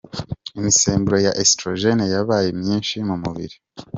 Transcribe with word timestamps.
Imisemburo 0.59 1.17
ya 1.25 1.33
Estrogen 1.43 1.99
yabaye 2.13 2.47
myinshi 2.61 2.95
mu 3.07 3.15
mubiri. 3.23 3.55